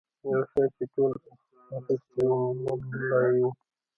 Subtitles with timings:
[0.29, 1.17] یو شی چې ټولو
[1.77, 3.51] اخیستی و مملايي وه.